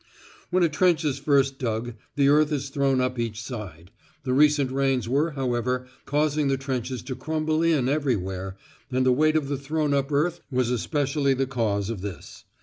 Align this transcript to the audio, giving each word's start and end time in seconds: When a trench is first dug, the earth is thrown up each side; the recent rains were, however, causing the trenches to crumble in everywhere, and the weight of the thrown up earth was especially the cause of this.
When 0.49 0.63
a 0.63 0.67
trench 0.67 1.05
is 1.05 1.19
first 1.19 1.59
dug, 1.59 1.93
the 2.15 2.27
earth 2.27 2.51
is 2.51 2.69
thrown 2.69 2.99
up 3.01 3.19
each 3.19 3.39
side; 3.39 3.91
the 4.23 4.33
recent 4.33 4.71
rains 4.71 5.07
were, 5.07 5.29
however, 5.33 5.85
causing 6.05 6.47
the 6.47 6.57
trenches 6.57 7.03
to 7.03 7.15
crumble 7.15 7.61
in 7.61 7.87
everywhere, 7.87 8.57
and 8.91 9.05
the 9.05 9.11
weight 9.13 9.35
of 9.35 9.47
the 9.47 9.57
thrown 9.57 9.93
up 9.93 10.11
earth 10.11 10.39
was 10.49 10.71
especially 10.71 11.35
the 11.35 11.45
cause 11.45 11.91
of 11.91 12.01
this. 12.01 12.45